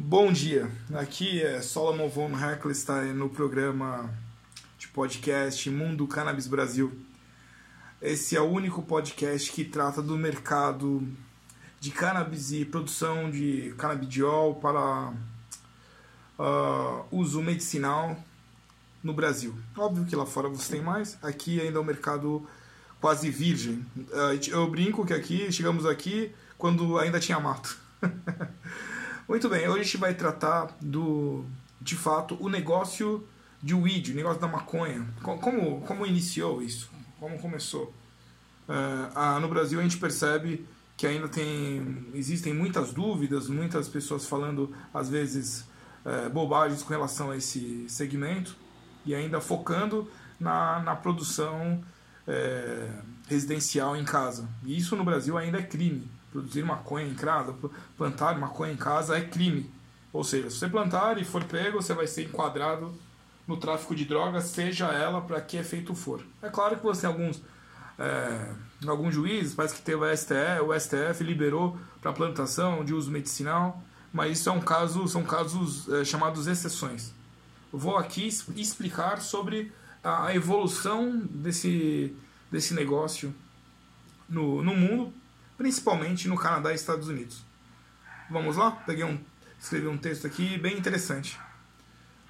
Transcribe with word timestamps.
Bom 0.00 0.30
dia, 0.32 0.70
aqui 0.94 1.42
é 1.42 1.60
Solomon 1.60 2.08
von 2.08 2.30
Heckelstein 2.30 3.12
no 3.14 3.28
programa 3.28 4.08
de 4.78 4.86
podcast 4.86 5.68
Mundo 5.70 6.06
Cannabis 6.06 6.46
Brasil. 6.46 6.96
Esse 8.00 8.36
é 8.36 8.40
o 8.40 8.44
único 8.44 8.80
podcast 8.80 9.50
que 9.50 9.64
trata 9.64 10.00
do 10.00 10.16
mercado 10.16 11.04
de 11.80 11.90
cannabis 11.90 12.52
e 12.52 12.64
produção 12.64 13.28
de 13.28 13.74
canabidiol 13.76 14.54
para 14.54 15.12
uh, 16.38 17.04
uso 17.10 17.42
medicinal 17.42 18.16
no 19.02 19.12
Brasil. 19.12 19.58
Óbvio 19.76 20.04
que 20.04 20.14
lá 20.14 20.24
fora 20.24 20.48
você 20.48 20.74
tem 20.74 20.80
mais, 20.80 21.18
aqui 21.20 21.60
ainda 21.60 21.76
é 21.76 21.82
um 21.82 21.84
mercado 21.84 22.46
quase 23.00 23.30
virgem. 23.30 23.84
Uh, 23.96 24.38
eu 24.46 24.70
brinco 24.70 25.04
que 25.04 25.12
aqui, 25.12 25.50
chegamos 25.50 25.84
aqui 25.84 26.32
quando 26.56 26.96
ainda 27.00 27.18
tinha 27.18 27.40
mato. 27.40 27.76
Muito 29.28 29.46
bem, 29.46 29.68
hoje 29.68 29.80
a 29.80 29.82
gente 29.82 29.96
vai 29.98 30.14
tratar 30.14 30.74
do, 30.80 31.44
de 31.82 31.94
fato, 31.94 32.34
o 32.40 32.48
negócio 32.48 33.28
de 33.62 33.74
weed, 33.74 34.12
o 34.12 34.14
negócio 34.14 34.40
da 34.40 34.48
maconha. 34.48 35.06
Como, 35.22 35.82
como 35.82 36.06
iniciou 36.06 36.62
isso? 36.62 36.90
Como 37.20 37.38
começou? 37.38 37.92
Uh, 38.66 39.38
no 39.38 39.46
Brasil 39.46 39.78
a 39.80 39.82
gente 39.82 39.98
percebe 39.98 40.66
que 40.96 41.06
ainda 41.06 41.28
tem, 41.28 42.06
existem 42.14 42.54
muitas 42.54 42.90
dúvidas, 42.94 43.50
muitas 43.50 43.86
pessoas 43.86 44.24
falando, 44.24 44.74
às 44.94 45.10
vezes, 45.10 45.66
uh, 46.06 46.30
bobagens 46.30 46.82
com 46.82 46.88
relação 46.88 47.30
a 47.30 47.36
esse 47.36 47.84
segmento 47.86 48.56
e 49.04 49.14
ainda 49.14 49.42
focando 49.42 50.10
na, 50.40 50.80
na 50.80 50.96
produção 50.96 51.84
uh, 52.26 53.02
residencial 53.28 53.94
em 53.94 54.06
casa. 54.06 54.48
E 54.64 54.74
isso 54.74 54.96
no 54.96 55.04
Brasil 55.04 55.36
ainda 55.36 55.58
é 55.58 55.62
crime 55.62 56.16
produzir 56.30 56.62
maconha 56.62 57.06
em 57.06 57.14
casa, 57.14 57.54
plantar 57.96 58.38
maconha 58.38 58.72
em 58.72 58.76
casa 58.76 59.16
é 59.16 59.22
crime. 59.22 59.70
Ou 60.12 60.24
seja, 60.24 60.50
se 60.50 60.56
você 60.56 60.68
plantar 60.68 61.18
e 61.18 61.24
for 61.24 61.44
pego, 61.44 61.82
você 61.82 61.94
vai 61.94 62.06
ser 62.06 62.24
enquadrado 62.24 62.94
no 63.46 63.56
tráfico 63.56 63.94
de 63.94 64.04
drogas, 64.04 64.44
seja 64.44 64.86
ela 64.86 65.20
para 65.20 65.40
que 65.40 65.56
efeito 65.56 65.94
for. 65.94 66.22
É 66.42 66.48
claro 66.48 66.76
que 66.76 66.82
você 66.82 67.02
tem 67.02 67.10
alguns, 67.10 67.42
é, 67.98 68.52
alguns 68.86 69.14
juízes, 69.14 69.54
parece 69.54 69.74
que 69.74 69.82
teve 69.82 70.04
o 70.04 70.16
STF, 70.16 70.60
o 70.66 70.78
STF 70.78 71.24
liberou 71.24 71.78
para 72.00 72.12
plantação 72.12 72.84
de 72.84 72.92
uso 72.92 73.10
medicinal, 73.10 73.82
mas 74.12 74.38
isso 74.38 74.48
é 74.48 74.52
um 74.52 74.60
caso, 74.60 75.06
são 75.08 75.24
casos 75.24 75.88
é, 75.88 76.04
chamados 76.04 76.46
exceções. 76.46 77.12
Vou 77.72 77.96
aqui 77.96 78.26
explicar 78.26 79.20
sobre 79.20 79.72
a 80.02 80.34
evolução 80.34 81.18
desse, 81.18 82.14
desse 82.50 82.72
negócio 82.72 83.34
no, 84.28 84.62
no 84.62 84.74
mundo, 84.74 85.12
principalmente 85.58 86.28
no 86.28 86.36
Canadá 86.36 86.70
e 86.70 86.76
Estados 86.76 87.08
Unidos. 87.08 87.44
Vamos 88.30 88.56
lá? 88.56 88.70
Peguei 88.70 89.04
um, 89.04 89.18
escrevi 89.60 89.88
um 89.88 89.98
texto 89.98 90.26
aqui 90.26 90.56
bem 90.56 90.78
interessante. 90.78 91.38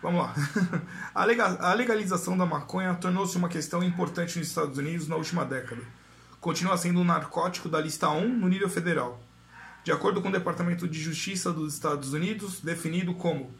Vamos 0.02 0.22
lá. 0.22 0.34
a 1.14 1.74
legalização 1.74 2.38
da 2.38 2.46
maconha 2.46 2.94
tornou-se 2.94 3.36
uma 3.36 3.48
questão 3.48 3.82
importante 3.84 4.38
nos 4.38 4.48
Estados 4.48 4.78
Unidos 4.78 5.06
na 5.06 5.16
última 5.16 5.44
década. 5.44 5.82
Continua 6.40 6.78
sendo 6.78 7.00
um 7.00 7.04
narcótico 7.04 7.68
da 7.68 7.80
lista 7.80 8.08
1 8.08 8.28
no 8.28 8.48
nível 8.48 8.70
federal. 8.70 9.20
De 9.84 9.92
acordo 9.92 10.22
com 10.22 10.28
o 10.28 10.32
Departamento 10.32 10.88
de 10.88 10.98
Justiça 10.98 11.52
dos 11.52 11.74
Estados 11.74 12.12
Unidos, 12.12 12.60
definido 12.60 13.14
como, 13.14 13.52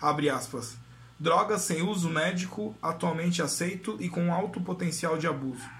abre 0.00 0.30
aspas, 0.30 0.76
drogas 1.18 1.62
sem 1.62 1.82
uso 1.82 2.08
médico 2.08 2.74
atualmente 2.80 3.42
aceito 3.42 3.96
e 4.00 4.08
com 4.08 4.32
alto 4.32 4.60
potencial 4.60 5.18
de 5.18 5.26
abuso 5.26 5.79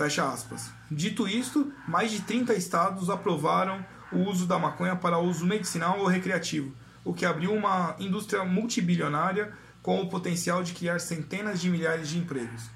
Fecha 0.00 0.26
aspas. 0.26 0.70
Dito 0.90 1.28
isto, 1.28 1.70
mais 1.86 2.10
de 2.10 2.22
30 2.22 2.54
estados 2.54 3.10
aprovaram 3.10 3.84
o 4.10 4.20
uso 4.20 4.46
da 4.46 4.58
maconha 4.58 4.96
para 4.96 5.18
uso 5.18 5.44
medicinal 5.44 5.98
ou 5.98 6.06
recreativo, 6.06 6.74
o 7.04 7.12
que 7.12 7.26
abriu 7.26 7.52
uma 7.52 7.94
indústria 7.98 8.42
multibilionária 8.42 9.52
com 9.82 10.00
o 10.00 10.08
potencial 10.08 10.62
de 10.62 10.72
criar 10.72 11.00
centenas 11.00 11.60
de 11.60 11.68
milhares 11.68 12.08
de 12.08 12.16
empregos. 12.16 12.70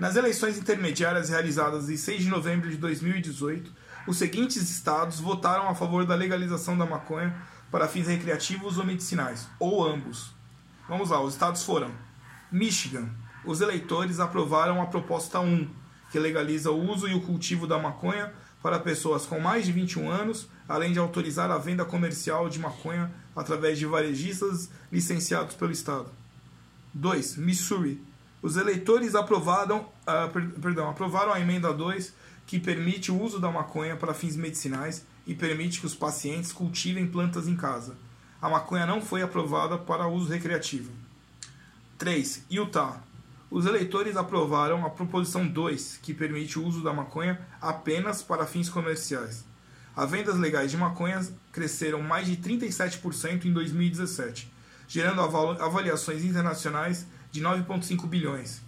Nas 0.00 0.16
eleições 0.16 0.56
intermediárias 0.56 1.28
realizadas 1.28 1.90
em 1.90 1.98
6 1.98 2.22
de 2.22 2.30
novembro 2.30 2.70
de 2.70 2.78
2018, 2.78 3.70
os 4.06 4.16
seguintes 4.16 4.70
estados 4.70 5.20
votaram 5.20 5.68
a 5.68 5.74
favor 5.74 6.06
da 6.06 6.14
legalização 6.14 6.78
da 6.78 6.86
maconha 6.86 7.36
para 7.70 7.86
fins 7.88 8.06
recreativos 8.06 8.78
ou 8.78 8.86
medicinais, 8.86 9.46
ou 9.60 9.86
ambos. 9.86 10.32
Vamos 10.88 11.10
lá, 11.10 11.20
os 11.20 11.34
estados 11.34 11.62
foram: 11.62 11.90
Michigan. 12.50 13.06
Os 13.44 13.60
eleitores 13.60 14.18
aprovaram 14.18 14.82
a 14.82 14.86
proposta 14.86 15.40
1, 15.40 15.70
que 16.10 16.18
legaliza 16.18 16.70
o 16.70 16.90
uso 16.90 17.08
e 17.08 17.14
o 17.14 17.20
cultivo 17.20 17.66
da 17.66 17.78
maconha 17.78 18.32
para 18.62 18.78
pessoas 18.78 19.24
com 19.24 19.38
mais 19.38 19.64
de 19.64 19.72
21 19.72 20.10
anos, 20.10 20.48
além 20.68 20.92
de 20.92 20.98
autorizar 20.98 21.50
a 21.50 21.58
venda 21.58 21.84
comercial 21.84 22.48
de 22.48 22.58
maconha 22.58 23.10
através 23.34 23.78
de 23.78 23.86
varejistas 23.86 24.70
licenciados 24.90 25.54
pelo 25.54 25.72
Estado. 25.72 26.10
2. 26.92 27.36
Missouri. 27.36 28.02
Os 28.42 28.56
eleitores 28.56 29.14
aprovaram, 29.14 29.80
uh, 30.06 30.30
per, 30.32 30.48
perdão, 30.60 30.88
aprovaram 30.88 31.32
a 31.32 31.40
emenda 31.40 31.72
2, 31.72 32.12
que 32.46 32.58
permite 32.58 33.12
o 33.12 33.20
uso 33.20 33.38
da 33.38 33.50
maconha 33.50 33.96
para 33.96 34.14
fins 34.14 34.34
medicinais 34.34 35.04
e 35.26 35.34
permite 35.34 35.80
que 35.80 35.86
os 35.86 35.94
pacientes 35.94 36.52
cultivem 36.52 37.06
plantas 37.06 37.46
em 37.46 37.56
casa. 37.56 37.96
A 38.40 38.48
maconha 38.48 38.86
não 38.86 39.00
foi 39.00 39.22
aprovada 39.22 39.76
para 39.76 40.06
uso 40.06 40.30
recreativo. 40.30 40.90
3. 41.98 42.44
Utah 42.50 43.02
os 43.50 43.64
eleitores 43.64 44.16
aprovaram 44.16 44.84
a 44.84 44.90
Proposição 44.90 45.46
2, 45.46 46.00
que 46.02 46.12
permite 46.12 46.58
o 46.58 46.66
uso 46.66 46.82
da 46.82 46.92
maconha 46.92 47.40
apenas 47.60 48.22
para 48.22 48.46
fins 48.46 48.68
comerciais. 48.68 49.44
As 49.96 50.10
vendas 50.10 50.36
legais 50.36 50.70
de 50.70 50.76
maconha 50.76 51.26
cresceram 51.50 52.02
mais 52.02 52.26
de 52.26 52.36
37% 52.36 53.46
em 53.46 53.52
2017, 53.52 54.52
gerando 54.86 55.22
avaliações 55.22 56.24
internacionais 56.24 57.06
de 57.32 57.42
9,5 57.42 58.06
bilhões. 58.06 58.60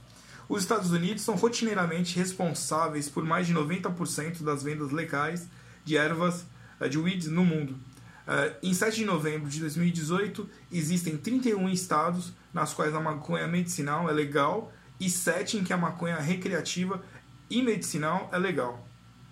Os 0.49 0.63
Estados 0.63 0.91
Unidos 0.91 1.23
são 1.23 1.37
rotineiramente 1.37 2.19
responsáveis 2.19 3.09
por 3.09 3.25
mais 3.25 3.47
de 3.47 3.55
90% 3.55 4.43
das 4.43 4.63
vendas 4.63 4.91
legais 4.91 5.47
de 5.85 5.97
ervas 5.97 6.45
eh, 6.81 6.89
de 6.89 6.99
weeds 6.99 7.29
no 7.29 7.45
mundo. 7.45 7.79
Eh, 8.27 8.57
em 8.63 8.75
7 8.75 8.97
de 8.97 9.05
novembro 9.05 9.49
de 9.49 9.61
2018, 9.61 10.49
existem 10.73 11.17
31 11.17 11.69
estados 11.69 12.33
nas 12.53 12.75
quais 12.75 12.95
a 12.95 13.01
maconha 13.01 13.47
medicinal 13.47 14.09
é 14.09 14.13
legal 14.13 14.73
e 14.99 15.09
7 15.09 15.59
em 15.59 15.65
que 15.65 15.73
a 15.73 15.77
maconha 15.77 16.17
recreativa 16.17 17.03
e 17.49 17.63
medicinal 17.63 18.29
é 18.33 18.39
legal. 18.39 18.87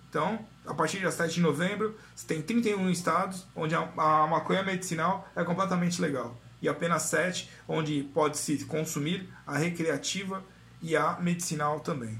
Então, 0.09 0.39
a 0.65 0.73
partir 0.73 0.99
de 0.99 1.11
7 1.11 1.35
de 1.35 1.41
novembro, 1.41 1.95
você 2.15 2.27
tem 2.27 2.41
31 2.41 2.89
estados 2.89 3.45
onde 3.55 3.75
a, 3.75 3.81
a 3.97 4.27
maconha 4.27 4.63
medicinal 4.63 5.29
é 5.35 5.43
completamente 5.43 6.01
legal 6.01 6.39
e 6.61 6.67
apenas 6.67 7.03
7 7.03 7.49
onde 7.67 8.03
pode-se 8.13 8.65
consumir 8.65 9.29
a 9.45 9.57
recreativa 9.57 10.43
e 10.81 10.95
a 10.95 11.17
medicinal 11.19 11.79
também. 11.79 12.19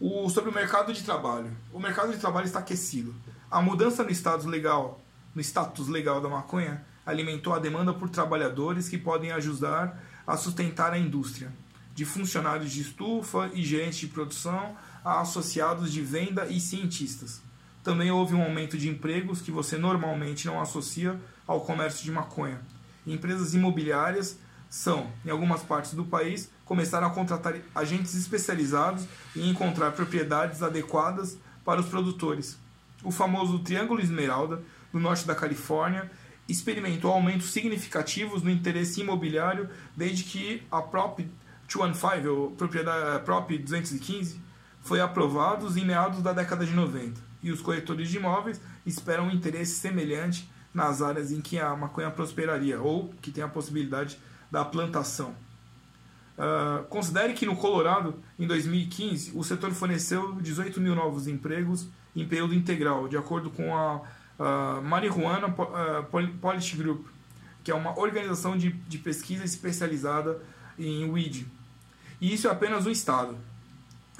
O, 0.00 0.28
sobre 0.30 0.50
o 0.50 0.54
mercado 0.54 0.92
de 0.92 1.02
trabalho. 1.02 1.50
O 1.72 1.80
mercado 1.80 2.12
de 2.12 2.18
trabalho 2.18 2.46
está 2.46 2.60
aquecido. 2.60 3.14
A 3.50 3.60
mudança 3.60 4.04
no 4.04 4.10
status 4.10 4.46
legal, 4.46 5.02
no 5.34 5.40
status 5.40 5.88
legal 5.88 6.20
da 6.20 6.28
maconha 6.28 6.84
alimentou 7.04 7.54
a 7.54 7.58
demanda 7.58 7.92
por 7.94 8.10
trabalhadores 8.10 8.88
que 8.88 8.98
podem 8.98 9.32
ajudar 9.32 10.02
a 10.26 10.36
sustentar 10.36 10.92
a 10.92 10.98
indústria, 10.98 11.50
de 11.94 12.04
funcionários 12.04 12.70
de 12.70 12.82
estufa 12.82 13.50
e 13.54 13.64
gerentes 13.64 13.98
de 13.98 14.08
produção 14.08 14.76
a 15.04 15.20
associados 15.20 15.90
de 15.90 16.02
venda 16.02 16.46
e 16.46 16.60
cientistas. 16.60 17.40
Também 17.82 18.10
houve 18.10 18.34
um 18.34 18.42
aumento 18.42 18.76
de 18.76 18.88
empregos 18.88 19.40
que 19.40 19.50
você 19.50 19.78
normalmente 19.78 20.46
não 20.46 20.60
associa 20.60 21.18
ao 21.46 21.62
comércio 21.62 22.04
de 22.04 22.12
maconha. 22.12 22.60
Empresas 23.06 23.54
imobiliárias 23.54 24.38
são, 24.68 25.10
em 25.24 25.30
algumas 25.30 25.62
partes 25.62 25.94
do 25.94 26.04
país, 26.04 26.50
começaram 26.64 27.06
a 27.06 27.10
contratar 27.10 27.54
agentes 27.74 28.14
especializados 28.14 29.06
em 29.34 29.48
encontrar 29.48 29.92
propriedades 29.92 30.62
adequadas 30.62 31.38
para 31.64 31.80
os 31.80 31.86
produtores. 31.86 32.58
O 33.02 33.10
famoso 33.10 33.60
Triângulo 33.60 34.00
Esmeralda, 34.00 34.62
no 34.92 35.00
norte 35.00 35.26
da 35.26 35.34
Califórnia, 35.34 36.10
experimentou 36.48 37.12
aumentos 37.12 37.50
significativos 37.50 38.42
no 38.42 38.50
interesse 38.50 39.00
imobiliário 39.00 39.68
desde 39.96 40.24
que 40.24 40.62
a 40.70 40.80
Prop 40.80 41.20
215, 41.68 42.28
ou 42.28 42.50
propriedade 42.52 43.24
Prop 43.24 43.50
215, 43.50 44.40
foi 44.80 45.00
aprovado 45.00 45.66
em 45.78 45.84
meados 45.84 46.22
da 46.22 46.32
década 46.32 46.64
de 46.64 46.72
90. 46.72 47.20
E 47.42 47.52
os 47.52 47.60
corretores 47.60 48.08
de 48.08 48.16
imóveis 48.16 48.60
esperam 48.86 49.26
um 49.26 49.30
interesse 49.30 49.74
semelhante 49.74 50.50
nas 50.72 51.02
áreas 51.02 51.30
em 51.30 51.40
que 51.40 51.58
a 51.58 51.76
maconha 51.76 52.10
prosperaria 52.10 52.80
ou 52.80 53.12
que 53.20 53.30
tem 53.30 53.44
a 53.44 53.48
possibilidade 53.48 54.18
da 54.50 54.64
plantação. 54.64 55.34
Uh, 56.38 56.84
considere 56.84 57.34
que 57.34 57.44
no 57.44 57.56
Colorado, 57.56 58.14
em 58.38 58.46
2015, 58.46 59.32
o 59.34 59.42
setor 59.42 59.72
forneceu 59.72 60.34
18 60.40 60.80
mil 60.80 60.94
novos 60.94 61.26
empregos 61.26 61.88
em 62.14 62.26
período 62.26 62.54
integral, 62.54 63.08
de 63.08 63.16
acordo 63.16 63.50
com 63.50 63.76
a 63.76 64.02
uh, 64.38 64.82
Marijuana 64.82 65.48
uh, 65.48 66.38
Policy 66.40 66.76
Group, 66.76 67.06
que 67.64 67.70
é 67.70 67.74
uma 67.74 67.98
organização 67.98 68.56
de, 68.56 68.70
de 68.70 68.98
pesquisa 68.98 69.44
especializada 69.44 70.40
em 70.78 71.10
weed. 71.10 71.46
E 72.20 72.32
isso 72.32 72.48
é 72.48 72.50
apenas 72.50 72.86
o 72.86 72.90
Estado. 72.90 73.36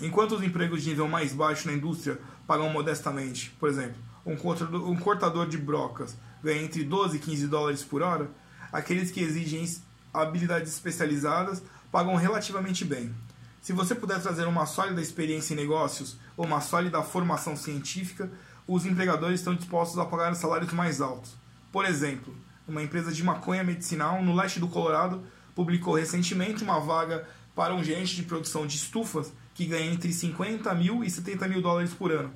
Enquanto 0.01 0.33
os 0.33 0.43
empregos 0.43 0.83
de 0.83 0.91
nível 0.91 1.09
mais 1.09 1.33
baixo 1.33 1.67
na 1.67 1.75
indústria 1.75 2.19
pagam 2.47 2.69
modestamente, 2.71 3.51
por 3.59 3.69
exemplo, 3.69 3.97
um 4.25 4.97
cortador 4.97 5.49
de 5.49 5.59
brocas 5.59 6.17
ganha 6.43 6.63
entre 6.63 6.85
12 6.85 7.17
e 7.17 7.21
15 7.21 7.47
dólares 7.49 7.83
por 7.83 8.03
hora, 8.03 8.31
aqueles 8.73 9.11
que 9.11 9.21
exigem 9.21 9.67
habilidades 10.13 10.73
especializadas 10.73 11.63
pagam 11.91 12.15
relativamente 12.15 12.85
bem. 12.85 13.13
Se 13.61 13.73
você 13.73 13.95
puder 13.95 14.21
trazer 14.21 14.47
uma 14.47 14.67
sólida 14.67 15.01
experiência 15.01 15.53
em 15.53 15.57
negócios 15.57 16.17
ou 16.37 16.47
uma 16.47 16.61
sólida 16.61 17.03
formação 17.03 17.57
científica, 17.57 18.31
os 18.69 18.85
empregadores 18.85 19.41
estão 19.41 19.55
dispostos 19.55 19.99
a 19.99 20.05
pagar 20.05 20.35
salários 20.35 20.73
mais 20.75 21.01
altos. 21.01 21.35
Por 21.73 21.87
exemplo, 21.87 22.37
uma 22.69 22.83
empresa 22.83 23.11
de 23.11 23.25
maconha 23.25 23.65
medicinal 23.65 24.23
no 24.23 24.37
leste 24.37 24.61
do 24.61 24.69
Colorado 24.69 25.25
publicou 25.55 25.95
recentemente 25.95 26.63
uma 26.63 26.79
vaga 26.79 27.27
para 27.57 27.75
um 27.75 27.83
gerente 27.83 28.15
de 28.15 28.23
produção 28.25 28.67
de 28.67 28.77
estufas 28.77 29.33
que 29.55 29.65
ganha 29.65 29.91
entre 29.91 30.13
50 30.13 30.73
mil 30.75 31.03
e 31.03 31.11
70 31.11 31.49
mil 31.49 31.63
dólares 31.63 31.95
por 31.95 32.13
ano. 32.13 32.31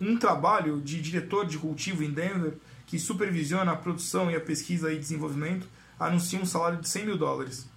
Um 0.00 0.18
trabalho 0.18 0.80
de 0.80 1.00
diretor 1.00 1.46
de 1.46 1.56
cultivo 1.56 2.02
em 2.02 2.10
Denver, 2.10 2.58
que 2.84 2.98
supervisiona 2.98 3.72
a 3.72 3.76
produção 3.76 4.30
e 4.30 4.36
a 4.36 4.40
pesquisa 4.40 4.92
e 4.92 4.98
desenvolvimento, 4.98 5.66
anuncia 5.98 6.40
um 6.40 6.44
salário 6.44 6.80
de 6.80 6.88
100 6.88 7.06
mil 7.06 7.16
dólares, 7.16 7.68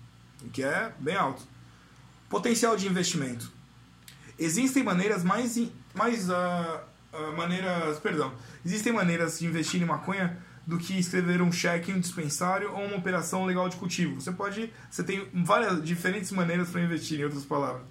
o 0.43 0.49
que 0.49 0.63
é 0.63 0.91
bem 0.99 1.15
alto. 1.15 1.43
Potencial 2.29 2.75
de 2.75 2.87
investimento. 2.87 3.51
Existem 4.39 4.83
maneiras 4.83 5.23
mais, 5.23 5.59
mais 5.93 6.29
uh, 6.29 6.90
uh, 7.13 7.35
maneiras, 7.35 7.99
perdão, 7.99 8.33
existem 8.65 8.93
maneiras 8.93 9.39
de 9.39 9.45
investir 9.45 9.81
em 9.81 9.85
maconha 9.85 10.37
do 10.65 10.77
que 10.77 10.97
escrever 10.97 11.41
um 11.41 11.51
cheque 11.51 11.91
em 11.91 11.95
um 11.95 11.99
dispensário 11.99 12.71
ou 12.71 12.85
uma 12.85 12.97
operação 12.97 13.45
legal 13.45 13.67
de 13.67 13.75
cultivo. 13.77 14.21
Você 14.21 14.31
pode, 14.31 14.71
você 14.89 15.03
tem 15.03 15.27
várias 15.33 15.83
diferentes 15.83 16.31
maneiras 16.31 16.69
para 16.69 16.81
investir, 16.81 17.19
em 17.19 17.23
outras 17.23 17.45
palavras. 17.45 17.83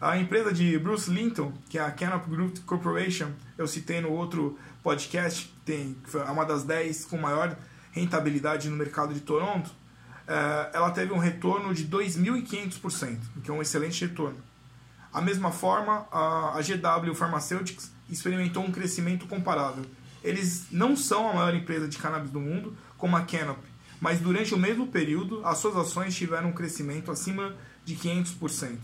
A 0.00 0.18
empresa 0.18 0.52
de 0.52 0.78
Bruce 0.78 1.10
Linton, 1.10 1.52
que 1.68 1.78
é 1.78 1.82
a 1.82 1.90
Canop 1.90 2.28
Group 2.28 2.58
Corporation, 2.66 3.30
eu 3.56 3.66
citei 3.66 4.00
no 4.00 4.10
outro 4.10 4.58
podcast, 4.82 5.54
tem 5.64 5.96
uma 6.30 6.44
das 6.44 6.64
10 6.64 7.06
com 7.06 7.16
maior 7.16 7.56
rentabilidade 7.92 8.68
no 8.68 8.76
mercado 8.76 9.14
de 9.14 9.20
Toronto, 9.20 9.70
eh, 10.28 10.70
ela 10.74 10.90
teve 10.90 11.14
um 11.14 11.18
retorno 11.18 11.72
de 11.72 11.86
2.500%, 11.86 13.18
o 13.36 13.40
que 13.40 13.50
é 13.50 13.54
um 13.54 13.62
excelente 13.62 14.04
retorno. 14.04 14.36
A 15.10 15.22
mesma 15.22 15.50
forma, 15.50 16.06
a 16.12 16.58
GW 16.60 17.14
Pharmaceuticals 17.14 17.90
experimentou 18.10 18.64
um 18.64 18.70
crescimento 18.70 19.26
comparável. 19.26 19.84
Eles 20.22 20.66
não 20.70 20.96
são 20.96 21.28
a 21.28 21.34
maior 21.34 21.54
empresa 21.54 21.88
de 21.88 21.98
cannabis 21.98 22.30
do 22.30 22.40
mundo, 22.40 22.76
como 22.98 23.16
a 23.16 23.22
Canopy, 23.22 23.68
mas 24.00 24.20
durante 24.20 24.54
o 24.54 24.58
mesmo 24.58 24.86
período, 24.88 25.44
as 25.44 25.58
suas 25.58 25.76
ações 25.76 26.14
tiveram 26.14 26.48
um 26.48 26.52
crescimento 26.52 27.10
acima 27.10 27.54
de 27.84 27.96
500%. 27.96 28.76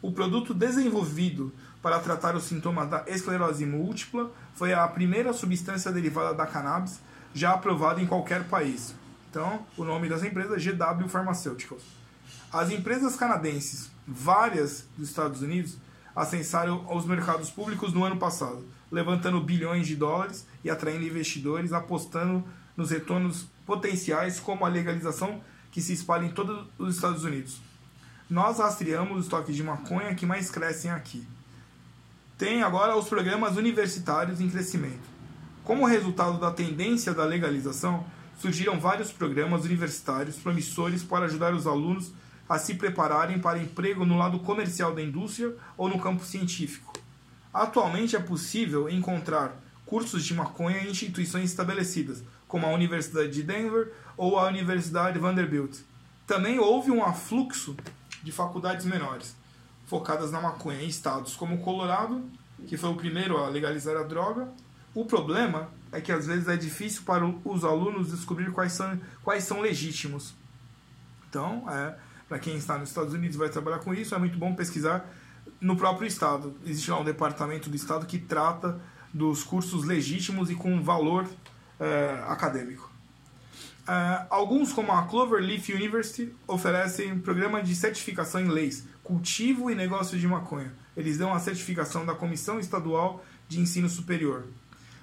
O 0.00 0.12
produto 0.12 0.52
desenvolvido 0.52 1.52
para 1.80 1.98
tratar 1.98 2.36
os 2.36 2.44
sintomas 2.44 2.88
da 2.88 3.04
esclerose 3.06 3.64
múltipla 3.66 4.30
foi 4.54 4.72
a 4.72 4.86
primeira 4.86 5.32
substância 5.32 5.90
derivada 5.90 6.34
da 6.34 6.46
cannabis 6.46 7.00
já 7.34 7.52
aprovada 7.52 8.00
em 8.00 8.06
qualquer 8.06 8.44
país. 8.44 8.94
Então, 9.30 9.64
o 9.76 9.84
nome 9.84 10.08
das 10.08 10.22
empresas 10.22 10.64
é 10.64 10.70
GW 10.70 11.08
Pharmaceuticals. 11.08 11.82
As 12.52 12.70
empresas 12.70 13.16
canadenses, 13.16 13.90
várias 14.06 14.86
dos 14.96 15.08
Estados 15.08 15.40
Unidos, 15.40 15.78
ascensaram 16.14 16.84
aos 16.88 17.06
mercados 17.06 17.50
públicos 17.50 17.92
no 17.92 18.04
ano 18.04 18.16
passado, 18.16 18.64
levantando 18.90 19.40
bilhões 19.40 19.86
de 19.86 19.96
dólares 19.96 20.46
e 20.62 20.70
atraindo 20.70 21.06
investidores 21.06 21.72
apostando 21.72 22.44
nos 22.76 22.90
retornos 22.90 23.46
potenciais, 23.66 24.40
como 24.40 24.64
a 24.64 24.68
legalização 24.68 25.40
que 25.70 25.80
se 25.80 25.92
espalha 25.92 26.26
em 26.26 26.30
todos 26.30 26.66
os 26.78 26.94
Estados 26.94 27.24
Unidos. 27.24 27.60
Nós 28.28 28.58
rastreamos 28.58 29.18
os 29.18 29.24
estoques 29.24 29.56
de 29.56 29.62
maconha 29.62 30.14
que 30.14 30.26
mais 30.26 30.50
crescem 30.50 30.90
aqui. 30.90 31.26
Tem 32.38 32.62
agora 32.62 32.96
os 32.96 33.08
programas 33.08 33.56
universitários 33.56 34.40
em 34.40 34.50
crescimento. 34.50 35.12
Como 35.64 35.86
resultado 35.86 36.38
da 36.38 36.50
tendência 36.50 37.14
da 37.14 37.24
legalização, 37.24 38.04
surgiram 38.38 38.80
vários 38.80 39.12
programas 39.12 39.64
universitários 39.64 40.36
promissores 40.36 41.02
para 41.02 41.26
ajudar 41.26 41.54
os 41.54 41.66
alunos 41.66 42.12
a 42.52 42.58
se 42.58 42.74
prepararem 42.74 43.38
para 43.38 43.58
emprego 43.58 44.04
no 44.04 44.18
lado 44.18 44.38
comercial 44.40 44.94
da 44.94 45.00
indústria 45.00 45.56
ou 45.74 45.88
no 45.88 45.98
campo 45.98 46.22
científico. 46.22 46.92
Atualmente 47.50 48.14
é 48.14 48.18
possível 48.18 48.90
encontrar 48.90 49.56
cursos 49.86 50.22
de 50.22 50.34
maconha 50.34 50.82
em 50.82 50.90
instituições 50.90 51.48
estabelecidas, 51.48 52.22
como 52.46 52.66
a 52.66 52.70
Universidade 52.70 53.30
de 53.30 53.42
Denver 53.42 53.94
ou 54.18 54.38
a 54.38 54.48
Universidade 54.48 55.18
Vanderbilt. 55.18 55.78
Também 56.26 56.58
houve 56.58 56.90
um 56.90 57.02
afluxo 57.02 57.74
de 58.22 58.30
faculdades 58.30 58.84
menores, 58.84 59.34
focadas 59.86 60.30
na 60.30 60.38
maconha 60.38 60.82
em 60.82 60.88
estados 60.88 61.34
como 61.34 61.62
Colorado, 61.62 62.22
que 62.66 62.76
foi 62.76 62.90
o 62.90 62.96
primeiro 62.96 63.38
a 63.38 63.48
legalizar 63.48 63.96
a 63.96 64.02
droga, 64.02 64.52
o 64.94 65.06
problema 65.06 65.70
é 65.90 66.02
que 66.02 66.12
às 66.12 66.26
vezes 66.26 66.48
é 66.48 66.56
difícil 66.58 67.00
para 67.06 67.24
os 67.24 67.64
alunos 67.64 68.10
descobrir 68.10 68.52
quais 68.52 68.72
são, 68.72 69.00
quais 69.24 69.42
são 69.42 69.62
legítimos. 69.62 70.34
Então, 71.30 71.64
é, 71.70 71.96
para 72.32 72.38
quem 72.38 72.56
está 72.56 72.78
nos 72.78 72.88
Estados 72.88 73.12
Unidos 73.12 73.36
vai 73.36 73.50
trabalhar 73.50 73.80
com 73.80 73.92
isso, 73.92 74.14
é 74.14 74.18
muito 74.18 74.38
bom 74.38 74.54
pesquisar 74.54 75.06
no 75.60 75.76
próprio 75.76 76.08
estado. 76.08 76.56
Existe 76.64 76.90
lá 76.90 76.98
um 76.98 77.04
departamento 77.04 77.68
do 77.68 77.76
estado 77.76 78.06
que 78.06 78.18
trata 78.18 78.80
dos 79.12 79.44
cursos 79.44 79.84
legítimos 79.84 80.48
e 80.48 80.54
com 80.54 80.82
valor 80.82 81.28
é, 81.78 82.24
acadêmico. 82.26 82.90
É, 83.86 84.24
alguns, 84.30 84.72
como 84.72 84.92
a 84.92 85.02
Cloverleaf 85.02 85.74
University, 85.74 86.34
oferecem 86.48 87.12
um 87.12 87.20
programa 87.20 87.62
de 87.62 87.74
certificação 87.74 88.40
em 88.40 88.48
leis, 88.48 88.88
cultivo 89.04 89.70
e 89.70 89.74
negócio 89.74 90.18
de 90.18 90.26
maconha. 90.26 90.72
Eles 90.96 91.18
dão 91.18 91.34
a 91.34 91.38
certificação 91.38 92.06
da 92.06 92.14
Comissão 92.14 92.58
Estadual 92.58 93.22
de 93.46 93.60
Ensino 93.60 93.90
Superior 93.90 94.44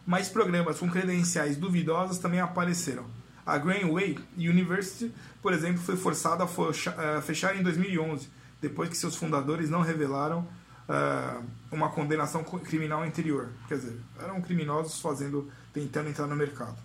mas 0.09 0.27
programas 0.27 0.79
com 0.79 0.89
credenciais 0.89 1.55
duvidosas 1.55 2.17
também 2.17 2.39
apareceram. 2.39 3.05
A 3.49 3.57
Greenway 3.57 4.15
University, 4.37 5.11
por 5.41 5.53
exemplo, 5.53 5.81
foi 5.81 5.97
forçada 5.97 6.43
a 6.43 6.47
eh, 6.47 7.21
fechar 7.21 7.55
em 7.55 7.63
2011, 7.63 8.29
depois 8.61 8.87
que 8.87 8.95
seus 8.95 9.15
fundadores 9.15 9.71
não 9.71 9.81
revelaram 9.81 10.47
uh, 10.87 11.43
uma 11.71 11.89
condenação 11.89 12.43
criminal 12.43 13.01
anterior. 13.01 13.49
Quer 13.67 13.79
dizer, 13.79 13.99
eram 14.21 14.39
criminosos 14.39 15.01
fazendo, 15.01 15.49
tentando 15.73 16.09
entrar 16.09 16.27
no 16.27 16.35
mercado. 16.35 16.77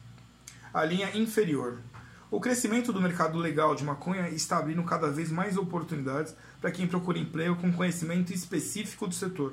A 0.73 0.83
linha 0.87 1.15
inferior. 1.15 1.81
O 2.31 2.41
crescimento 2.41 2.95
do 2.95 3.01
mercado 3.01 3.37
legal 3.39 3.75
de 3.75 3.85
maconha 3.85 4.31
está 4.31 4.57
abrindo 4.57 4.83
cada 4.85 5.11
vez 5.11 5.31
mais 5.31 5.59
oportunidades 5.59 6.35
para 6.63 6.71
quem 6.71 6.87
procura 6.87 7.19
emprego 7.19 7.57
com 7.57 7.71
conhecimento 7.75 8.33
específico 8.33 9.07
do 9.07 9.15
setor. 9.15 9.53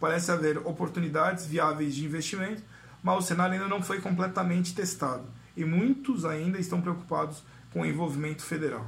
Parece 0.00 0.32
haver 0.32 0.58
oportunidades 0.58 1.46
viáveis 1.46 1.94
de 1.94 2.04
investimento 2.04 2.62
mas 3.02 3.18
o 3.18 3.26
cenário 3.26 3.54
ainda 3.54 3.68
não 3.68 3.82
foi 3.82 4.00
completamente 4.00 4.74
testado 4.74 5.24
e 5.56 5.64
muitos 5.64 6.24
ainda 6.24 6.58
estão 6.58 6.80
preocupados 6.80 7.42
com 7.72 7.80
o 7.80 7.86
envolvimento 7.86 8.42
federal. 8.42 8.86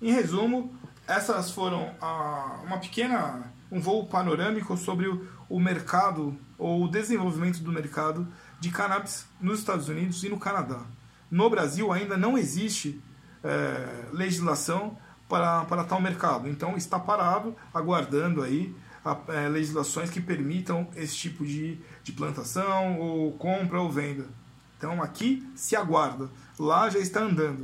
Em 0.00 0.12
resumo, 0.12 0.74
essas 1.06 1.50
foram 1.50 1.94
a, 2.00 2.60
uma 2.64 2.78
pequena 2.78 3.52
um 3.70 3.80
voo 3.80 4.06
panorâmico 4.06 4.76
sobre 4.76 5.08
o, 5.08 5.26
o 5.48 5.58
mercado 5.58 6.36
ou 6.58 6.84
o 6.84 6.88
desenvolvimento 6.88 7.60
do 7.60 7.72
mercado 7.72 8.26
de 8.60 8.70
cannabis 8.70 9.26
nos 9.40 9.58
Estados 9.58 9.88
Unidos 9.88 10.22
e 10.22 10.28
no 10.28 10.38
Canadá. 10.38 10.82
No 11.30 11.50
Brasil 11.50 11.92
ainda 11.92 12.16
não 12.16 12.38
existe 12.38 13.00
é, 13.42 14.06
legislação 14.12 14.96
para, 15.28 15.64
para 15.64 15.84
tal 15.84 16.00
mercado, 16.00 16.48
então 16.48 16.76
está 16.76 16.98
parado, 16.98 17.54
aguardando 17.74 18.42
aí 18.42 18.74
a, 19.04 19.18
é, 19.28 19.48
legislações 19.48 20.10
que 20.10 20.20
permitam 20.20 20.88
esse 20.96 21.16
tipo 21.16 21.44
de, 21.44 21.80
de 22.02 22.12
plantação, 22.12 22.98
ou 22.98 23.32
compra 23.32 23.80
ou 23.80 23.90
venda. 23.90 24.26
Então 24.76 25.02
aqui 25.02 25.46
se 25.54 25.74
aguarda, 25.74 26.28
lá 26.58 26.88
já 26.88 26.98
está 26.98 27.20
andando. 27.20 27.62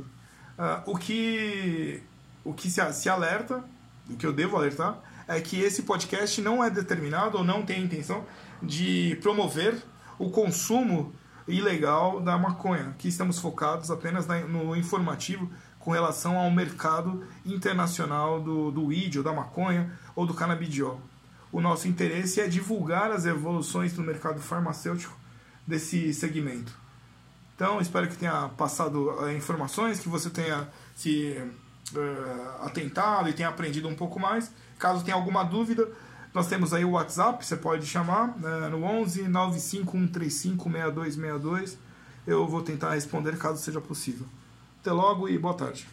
Uh, 0.57 0.91
o 0.91 0.97
que, 0.97 2.01
o 2.43 2.53
que 2.53 2.69
se, 2.69 2.93
se 2.93 3.09
alerta, 3.09 3.63
o 4.09 4.15
que 4.15 4.25
eu 4.25 4.33
devo 4.33 4.57
alertar, 4.57 4.97
é 5.27 5.39
que 5.39 5.59
esse 5.61 5.83
podcast 5.83 6.41
não 6.41 6.63
é 6.63 6.69
determinado 6.69 7.37
ou 7.37 7.43
não 7.43 7.63
tem 7.63 7.77
a 7.77 7.85
intenção 7.85 8.25
de 8.61 9.17
promover 9.21 9.81
o 10.19 10.29
consumo 10.29 11.13
ilegal 11.47 12.19
da 12.19 12.37
maconha. 12.37 12.89
Aqui 12.89 13.07
estamos 13.07 13.39
focados 13.39 13.89
apenas 13.89 14.27
no 14.47 14.75
informativo 14.75 15.49
com 15.79 15.91
relação 15.91 16.37
ao 16.37 16.49
mercado 16.49 17.25
internacional 17.45 18.41
do, 18.41 18.71
do 18.71 18.85
weed, 18.85 19.17
ou 19.17 19.23
da 19.23 19.33
maconha, 19.33 19.91
ou 20.15 20.25
do 20.25 20.33
canabidiol 20.33 21.01
o 21.53 21.61
nosso 21.61 21.87
interesse 21.87 22.41
é 22.41 22.47
divulgar 22.47 23.11
as 23.11 23.27
evoluções 23.27 23.95
no 23.95 24.03
mercado 24.03 24.41
farmacêutico 24.41 25.15
desse 25.67 26.11
segmento. 26.11 26.75
Então, 27.55 27.79
espero 27.79 28.07
que 28.07 28.15
tenha 28.15 28.49
passado 28.49 29.11
uh, 29.11 29.31
informações, 29.31 29.99
que 29.99 30.09
você 30.09 30.29
tenha 30.29 30.67
se 30.95 31.37
uh, 31.93 32.65
atentado 32.65 33.29
e 33.29 33.33
tenha 33.33 33.49
aprendido 33.49 33.87
um 33.87 33.95
pouco 33.95 34.19
mais. 34.19 34.51
Caso 34.79 35.03
tenha 35.03 35.15
alguma 35.15 35.43
dúvida, 35.43 35.87
nós 36.33 36.47
temos 36.47 36.73
aí 36.73 36.83
o 36.83 36.91
WhatsApp, 36.91 37.45
você 37.45 37.55
pode 37.55 37.85
chamar 37.85 38.29
uh, 38.29 38.69
no 38.69 38.83
11 38.83 39.27
95135 39.27 40.63
6262. 40.63 41.77
Eu 42.25 42.47
vou 42.47 42.61
tentar 42.61 42.95
responder 42.95 43.37
caso 43.37 43.61
seja 43.61 43.79
possível. 43.79 44.25
Até 44.81 44.91
logo 44.91 45.29
e 45.29 45.37
boa 45.37 45.53
tarde. 45.53 45.87